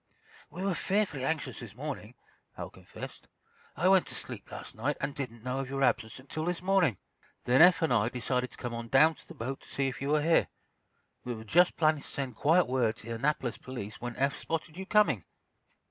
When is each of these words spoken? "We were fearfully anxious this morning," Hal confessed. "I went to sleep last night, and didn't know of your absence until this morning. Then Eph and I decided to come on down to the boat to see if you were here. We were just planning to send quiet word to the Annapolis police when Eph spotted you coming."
"We 0.49 0.65
were 0.65 0.73
fearfully 0.73 1.23
anxious 1.23 1.59
this 1.59 1.75
morning," 1.75 2.15
Hal 2.57 2.71
confessed. 2.71 3.27
"I 3.77 3.87
went 3.87 4.07
to 4.07 4.15
sleep 4.15 4.51
last 4.51 4.73
night, 4.73 4.97
and 4.99 5.13
didn't 5.13 5.43
know 5.43 5.59
of 5.59 5.69
your 5.69 5.83
absence 5.83 6.17
until 6.19 6.45
this 6.45 6.63
morning. 6.63 6.97
Then 7.43 7.61
Eph 7.61 7.83
and 7.83 7.93
I 7.93 8.09
decided 8.09 8.49
to 8.49 8.57
come 8.57 8.73
on 8.73 8.87
down 8.87 9.13
to 9.13 9.27
the 9.27 9.35
boat 9.35 9.61
to 9.61 9.69
see 9.69 9.87
if 9.89 10.01
you 10.01 10.09
were 10.09 10.23
here. 10.23 10.47
We 11.23 11.35
were 11.35 11.43
just 11.43 11.77
planning 11.77 12.01
to 12.01 12.07
send 12.07 12.35
quiet 12.35 12.65
word 12.65 12.95
to 12.95 13.09
the 13.09 13.13
Annapolis 13.13 13.59
police 13.59 14.01
when 14.01 14.15
Eph 14.15 14.39
spotted 14.39 14.75
you 14.75 14.87
coming." 14.87 15.23